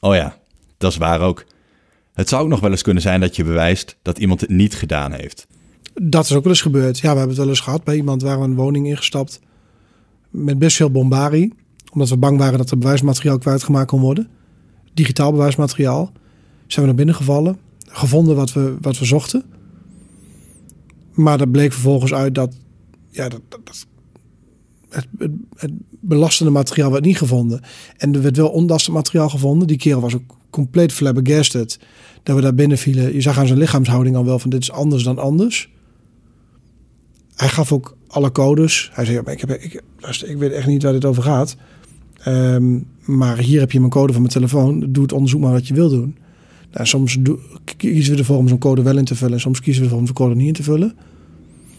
[0.00, 0.36] Oh ja,
[0.78, 1.44] dat is waar ook.
[2.12, 4.74] Het zou ook nog wel eens kunnen zijn dat je bewijst dat iemand het niet
[4.74, 5.46] gedaan heeft.
[5.94, 6.98] Dat is ook wel eens gebeurd.
[6.98, 9.40] Ja, we hebben het wel eens gehad bij iemand waar we een woning ingestapt
[10.30, 11.54] met best veel bombarie,
[11.92, 14.28] omdat we bang waren dat er bewijsmateriaal kwijtgemaakt kon worden.
[14.94, 16.12] Digitaal bewijsmateriaal.
[16.66, 19.44] Zijn we naar binnen gevallen, gevonden wat we, wat we zochten.
[21.12, 22.54] Maar dat bleek vervolgens uit dat,
[23.10, 23.86] ja, dat, dat, dat
[24.90, 27.60] het, belastende materiaal werd niet gevonden.
[27.96, 29.68] En er werd wel onlastend materiaal gevonden.
[29.68, 31.78] Die kerel was ook compleet flabbergasted
[32.22, 33.14] dat we daar binnen vielen.
[33.14, 35.70] Je zag aan zijn lichaamshouding al wel van dit is anders dan anders.
[37.34, 38.90] Hij gaf ook alle codes.
[38.92, 39.82] Hij zei, ik, heb, ik,
[40.26, 41.56] ik weet echt niet waar dit over gaat.
[42.22, 44.92] Ehm, maar hier heb je mijn code van mijn telefoon.
[44.92, 46.16] Doe het onderzoek maar wat je wil doen.
[46.72, 47.18] Nou, soms
[47.76, 49.34] kiezen we ervoor om zo'n code wel in te vullen.
[49.34, 50.94] En soms kiezen we ervoor om zo'n code niet in te vullen.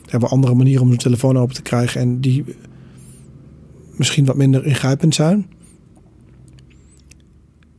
[0.03, 2.01] We hebben andere manieren om de telefoon open te krijgen.
[2.01, 2.43] En die
[4.01, 5.49] misschien wat minder ingrijpend zijn.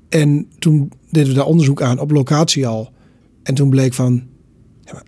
[0.08, 2.92] En toen deden we daar onderzoek aan op locatie al.
[3.42, 4.22] En toen bleek van.
[4.92, 5.02] Maar,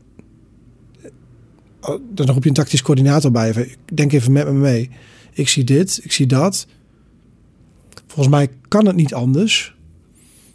[1.80, 3.76] oh, dan roep je een tactisch coördinator bij.
[3.94, 4.90] Denk even met me mee.
[5.32, 6.66] Ik zie dit, ik zie dat.
[8.06, 9.74] Volgens mij kan het niet anders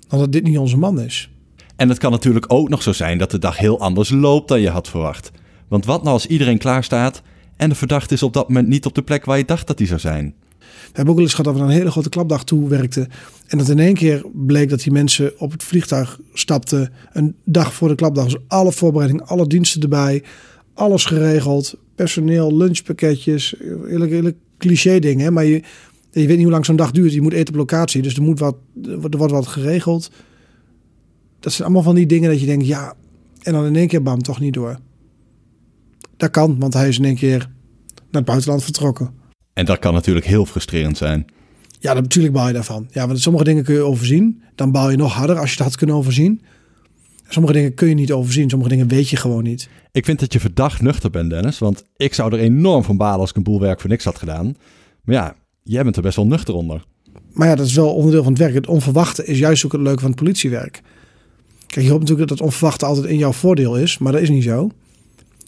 [0.07, 1.29] dan dat dit niet onze man is.
[1.75, 4.61] En het kan natuurlijk ook nog zo zijn dat de dag heel anders loopt dan
[4.61, 5.31] je had verwacht.
[5.67, 7.21] Want wat nou als iedereen klaar staat
[7.55, 9.77] en de verdachte is op dat moment niet op de plek waar je dacht dat
[9.77, 10.35] hij zou zijn?
[10.81, 13.07] We hebben ook wel eens gehad dat we naar een hele grote klapdag toe werkten.
[13.47, 16.91] En dat in één keer bleek dat die mensen op het vliegtuig stapten.
[17.11, 18.23] Een dag voor de klapdag.
[18.23, 20.23] Dus alle voorbereidingen, alle diensten erbij.
[20.73, 21.77] Alles geregeld.
[21.95, 23.55] Personeel, lunchpakketjes.
[23.85, 25.33] Hele, hele cliché dingen.
[25.33, 25.63] Maar je,
[26.11, 27.13] je weet niet hoe lang zo'n dag duurt.
[27.13, 28.01] Je moet eten op locatie.
[28.01, 30.11] Dus er, moet wat, er wordt wat geregeld.
[31.39, 32.93] Dat zijn allemaal van die dingen dat je denkt, ja.
[33.41, 34.79] En dan in één keer, bam, toch niet door.
[36.17, 37.37] Dat kan, want hij is in één keer
[37.95, 39.13] naar het buitenland vertrokken.
[39.59, 41.25] En dat kan natuurlijk heel frustrerend zijn.
[41.79, 42.87] Ja, dat, natuurlijk baal je daarvan.
[42.91, 44.41] Ja, want sommige dingen kun je overzien.
[44.55, 46.41] Dan baal je nog harder als je dat had kunnen overzien.
[47.27, 48.49] Sommige dingen kun je niet overzien.
[48.49, 49.69] Sommige dingen weet je gewoon niet.
[49.91, 51.59] Ik vind dat je verdacht nuchter bent, Dennis.
[51.59, 54.17] Want ik zou er enorm van balen als ik een boel werk voor niks had
[54.17, 54.55] gedaan.
[55.03, 56.85] Maar ja, jij bent er best wel nuchter onder.
[57.33, 58.53] Maar ja, dat is wel onderdeel van het werk.
[58.53, 60.81] Het onverwachte is juist ook het leuke van het politiewerk.
[61.65, 63.97] Kijk, je hoopt natuurlijk dat het onverwachte altijd in jouw voordeel is.
[63.97, 64.69] Maar dat is niet zo.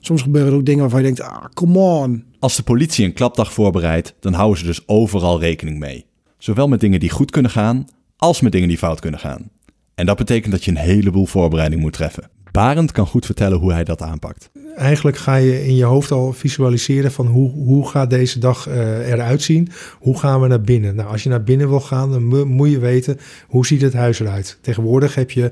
[0.04, 2.24] Soms gebeuren er ook dingen waarvan je denkt, ah, come on.
[2.40, 6.06] Als de politie een klapdag voorbereidt, dan houden ze dus overal rekening mee.
[6.38, 7.88] Zowel met dingen die goed kunnen gaan,
[8.18, 9.50] als met dingen die fout kunnen gaan.
[9.96, 12.30] En dat betekent dat je een heleboel voorbereiding moet treffen.
[12.52, 14.52] Barend kan goed vertellen hoe hij dat aanpakt.
[14.76, 19.10] Eigenlijk ga je in je hoofd al visualiseren van hoe, hoe gaat deze dag uh,
[19.10, 19.70] eruit zien?
[20.00, 20.96] Hoe gaan we naar binnen?
[20.96, 24.20] Nou, als je naar binnen wil gaan, dan moet je weten hoe ziet het huis
[24.20, 24.58] eruit.
[24.62, 25.52] Tegenwoordig heb je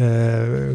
[0.00, 0.06] uh,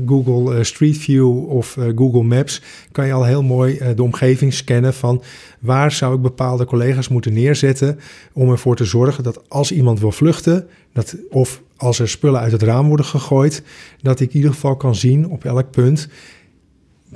[0.05, 2.62] Google Street View of Google Maps.
[2.91, 5.23] Kan je al heel mooi de omgeving scannen van
[5.60, 7.99] waar zou ik bepaalde collega's moeten neerzetten
[8.34, 12.51] om ervoor te zorgen dat als iemand wil vluchten, dat, of als er spullen uit
[12.51, 13.63] het raam worden gegooid,
[14.01, 16.10] dat ik in ieder geval kan zien op elk punt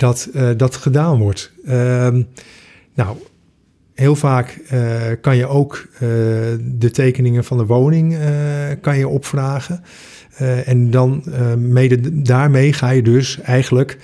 [0.00, 1.52] dat uh, dat gedaan wordt.
[1.64, 1.72] Uh,
[2.94, 3.16] nou,
[3.94, 6.00] heel vaak uh, kan je ook uh,
[6.60, 8.18] de tekeningen van de woning
[8.80, 9.82] kan je opvragen.
[10.64, 11.24] en dan
[12.12, 13.98] daarmee ga je dus eigenlijk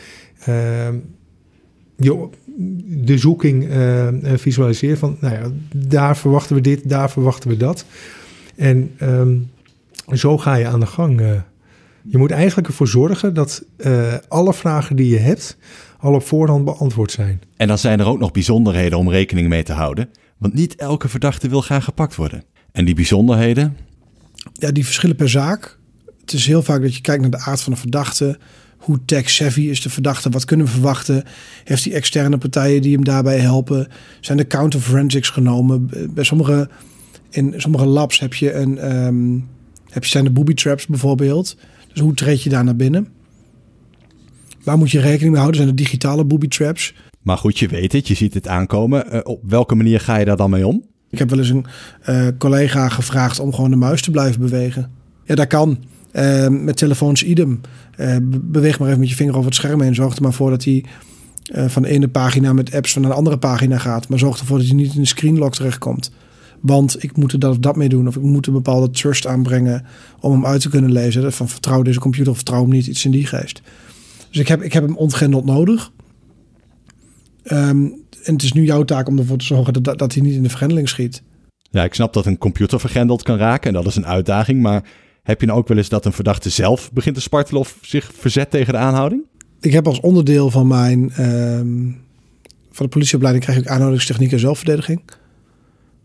[1.97, 2.29] je,
[2.87, 3.69] de zoeking
[4.23, 7.85] visualiseren van, nou ja, daar verwachten we dit, daar verwachten we dat.
[8.57, 9.51] En um,
[10.13, 11.21] zo ga je aan de gang.
[12.03, 13.65] Je moet eigenlijk ervoor zorgen dat
[14.29, 15.57] alle vragen die je hebt
[15.99, 17.41] al op voorhand beantwoord zijn.
[17.57, 21.09] En dan zijn er ook nog bijzonderheden om rekening mee te houden, want niet elke
[21.09, 22.45] verdachte wil graag gepakt worden.
[22.73, 23.77] En die bijzonderheden,
[24.53, 25.79] ja, die verschillen per zaak.
[26.21, 28.39] Het is heel vaak dat je kijkt naar de aard van de verdachte.
[28.77, 30.31] Hoe tech-savvy is de verdachte?
[30.31, 31.25] Wat kunnen we verwachten?
[31.65, 33.89] Heeft hij externe partijen die hem daarbij helpen?
[34.21, 35.91] Zijn de counterforensics genomen?
[36.15, 36.69] Bij sommige,
[37.31, 39.39] in sommige labs heb je een, ehm,
[39.91, 41.57] heb je zijn de booby traps bijvoorbeeld.
[41.93, 43.09] Dus hoe treed je daar naar binnen?
[44.67, 45.57] Waar moet je rekening mee houden?
[45.57, 46.95] Zijn er digitale booby traps?
[47.23, 49.15] Maar goed, je weet het, je ziet het aankomen.
[49.15, 50.85] Uh, op welke manier ga je daar dan mee om?
[51.11, 51.67] Ik heb wel eens een
[52.09, 54.91] uh, collega gevraagd om gewoon de muis te blijven bewegen.
[55.25, 55.79] Ja, dat kan.
[56.13, 57.61] Uh, met telefoons idem.
[58.31, 59.95] beweeg maar even met je vinger over het scherm heen.
[59.95, 60.85] Zorg er maar voor dat hij
[61.53, 64.09] van de ene pagina met apps van een andere pagina gaat.
[64.09, 66.11] Maar zorg ervoor dat hij niet in de screenlock terechtkomt.
[66.61, 68.09] Want ik moet er dat of dat mee doen.
[68.09, 69.85] Of ik moet een bepaalde trust aanbrengen
[70.21, 71.33] om hem uit te kunnen lezen.
[71.33, 72.87] Van vertrouw deze computer of vertrouw hem niet.
[72.87, 73.63] Iets in die geest.
[74.31, 75.93] Dus ik heb, ik heb hem ontgrendeld nodig.
[77.45, 80.35] Um, en het is nu jouw taak om ervoor te zorgen dat, dat hij niet
[80.35, 81.23] in de vergrendeling schiet.
[81.71, 84.63] Ja, ik snap dat een computer vergrendeld kan raken en dat is een uitdaging.
[84.63, 84.83] Maar
[85.23, 88.11] heb je nou ook wel eens dat een verdachte zelf begint te spartelen of zich
[88.15, 89.23] verzet tegen de aanhouding?
[89.61, 92.05] Ik heb als onderdeel van mijn um,
[92.71, 95.03] van de politieopleiding krijg ik aanhoudingstechniek en zelfverdediging.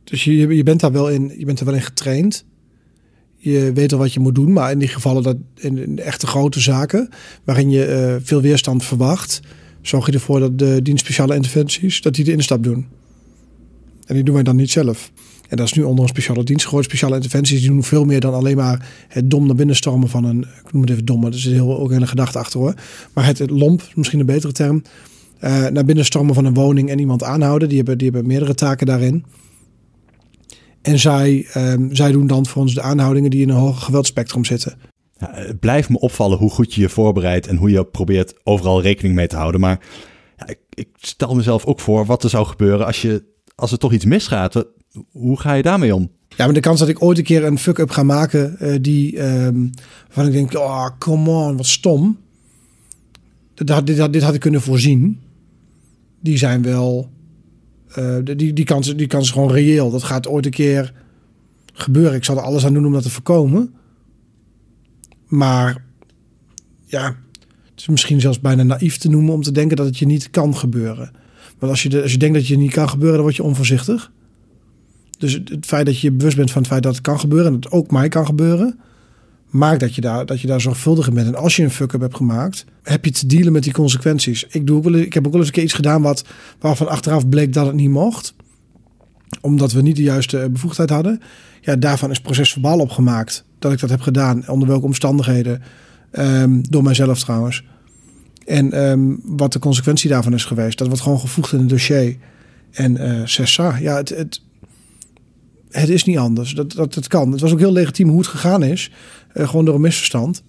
[0.03, 2.45] Dus je, je, bent daar wel in, je bent er wel in getraind.
[3.43, 6.59] Je weet al wat je moet doen, maar in die gevallen dat in, echte grote
[6.59, 7.09] zaken,
[7.43, 9.41] waarin je uh, veel weerstand verwacht,
[9.81, 12.85] zorg je ervoor dat de dienst speciale interventies, dat die de instap doen.
[14.05, 15.11] En die doen wij dan niet zelf.
[15.47, 16.85] En dat is nu onder een speciale dienst gegooid.
[16.85, 20.23] Speciale interventies die doen veel meer dan alleen maar het dom naar binnen stormen van
[20.23, 20.41] een...
[20.65, 22.73] Ik noem het even dom, er is heel, ook een gedachte achter hoor.
[23.13, 24.83] Maar het, lomp, misschien een betere term.
[25.43, 27.67] Uh, naar binnen stormen van een woning en iemand aanhouden.
[27.67, 29.25] Die hebben, die hebben meerdere taken daarin.
[30.81, 34.45] En zij, um, zij doen dan voor ons de aanhoudingen die in een hoger geweldspectrum
[34.45, 34.77] zitten.
[35.17, 38.81] Ja, het blijft me opvallen hoe goed je je voorbereidt en hoe je probeert overal
[38.81, 39.61] rekening mee te houden.
[39.61, 39.79] Maar
[40.37, 43.23] ja, ik, ik, stel mezelf ook voor wat er zou gebeuren als, je,
[43.55, 44.65] als er toch iets misgaat.
[45.11, 46.11] Hoe ga je daarmee om?
[46.27, 49.21] Ja, maar de kans dat ik ooit een keer een fuck-up ga maken uh, die,
[49.23, 49.69] um,
[50.05, 52.17] waarvan ik denk, oh, come on, wat stom.
[53.53, 55.19] Dat, dit, dit, dit had ik kunnen voorzien.
[56.19, 57.09] Die zijn wel,
[57.97, 59.91] uh, die, die, kans, die kans is gewoon reëel.
[59.91, 60.93] Dat gaat ooit een keer
[61.73, 62.13] gebeuren.
[62.13, 63.73] Ik zal er alles aan doen om dat te voorkomen.
[65.27, 65.83] Maar
[66.85, 67.15] ja,
[67.69, 70.29] het is misschien zelfs bijna naïef te noemen om te denken dat het je niet
[70.29, 71.11] kan gebeuren.
[71.59, 74.11] Want als je, als je denkt dat je niet kan gebeuren, dan word je onvoorzichtig.
[75.17, 77.53] Dus het, feit dat je bewust bent van het feit dat het kan gebeuren en
[77.53, 78.79] dat het ook mij kan gebeuren,
[79.51, 81.27] maakt dat je daar, dat je daar zorgvuldig in bent.
[81.27, 84.45] En als je een fuck-up hebt gemaakt, heb je te dealen met die consequenties.
[84.49, 86.25] Ik, doe ook wel, ik heb ook wel eens een keer iets gedaan wat,
[86.59, 88.33] waarvan achteraf bleek dat het niet mocht.
[89.41, 91.21] Omdat we niet de juiste bevoegdheid hadden.
[91.61, 94.49] Ja, daarvan is procesverbaal opgemaakt dat ik dat heb gedaan.
[94.49, 95.61] Onder welke omstandigheden.
[96.11, 97.63] Um, door mijzelf trouwens.
[98.45, 100.77] En um, wat de consequentie daarvan is geweest.
[100.77, 102.17] Dat wordt gewoon gevoegd in het dossier.
[102.71, 104.41] En uh, Cessa, ja, het, het,
[105.69, 106.53] het, is niet anders.
[106.53, 107.31] Dat, dat, het kan.
[107.31, 108.91] Het was ook heel legitiem hoe het gegaan is.
[109.33, 110.43] Uh, gewoon door een misverstand.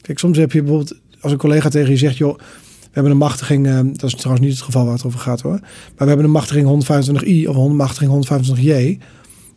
[0.00, 3.18] Kijk, soms heb je bijvoorbeeld, als een collega tegen je zegt, joh, we hebben een
[3.18, 5.58] machtiging, uh, dat is trouwens niet het geval waar het over gaat hoor.
[5.60, 9.02] Maar we hebben een machtiging 125i of een machtiging 125j.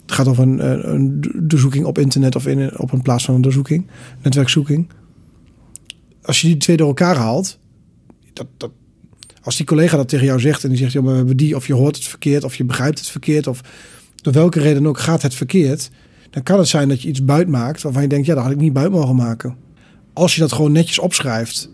[0.01, 3.41] Het gaat over een, een doorzoeking op internet of in, op een plaats van een
[3.41, 3.87] doorzoeking,
[4.21, 4.89] netwerkzoeking.
[6.21, 7.59] Als je die twee door elkaar haalt,
[8.33, 8.71] dat, dat,
[9.41, 11.55] als die collega dat tegen jou zegt en die zegt, joh, maar we hebben die,
[11.55, 13.61] of je hoort het verkeerd, of je begrijpt het verkeerd, of
[14.15, 15.89] door welke reden ook gaat het verkeerd,
[16.29, 18.51] dan kan het zijn dat je iets buit maakt waarvan je denkt, ja, dat had
[18.51, 19.55] ik niet buit mogen maken.
[20.13, 21.69] Als je dat gewoon netjes opschrijft,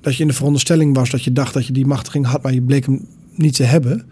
[0.00, 2.52] dat je in de veronderstelling was dat je dacht dat je die machtiging had, maar
[2.52, 4.06] je bleek hem niet te hebben,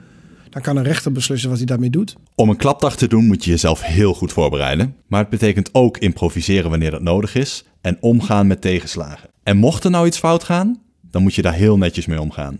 [0.50, 2.16] dan kan een rechter beslissen wat hij daarmee doet.
[2.34, 4.94] Om een klapdag te doen moet je jezelf heel goed voorbereiden.
[5.06, 9.30] Maar het betekent ook improviseren wanneer dat nodig is en omgaan met tegenslagen.
[9.42, 12.58] En mocht er nou iets fout gaan, dan moet je daar heel netjes mee omgaan.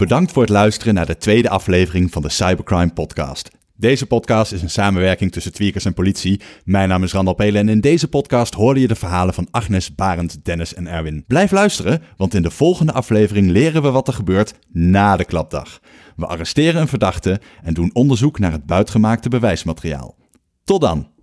[0.00, 3.50] Bedankt voor het luisteren naar de tweede aflevering van de Cybercrime Podcast.
[3.76, 6.40] Deze podcast is een samenwerking tussen Tweakers en politie.
[6.64, 9.94] Mijn naam is Randal Pelen en in deze podcast hoorde je de verhalen van Agnes,
[9.94, 11.24] Barend, Dennis en Erwin.
[11.26, 15.80] Blijf luisteren, want in de volgende aflevering leren we wat er gebeurt na de klapdag.
[16.16, 20.16] We arresteren een verdachte en doen onderzoek naar het buitgemaakte bewijsmateriaal.
[20.64, 21.19] Tot dan!